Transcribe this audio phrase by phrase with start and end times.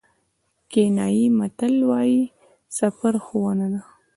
[0.71, 2.21] کینیايي متل وایي
[2.79, 3.81] سفر ښوونه ده.